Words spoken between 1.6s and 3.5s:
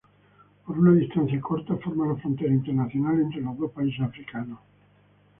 forma la frontera internacional entre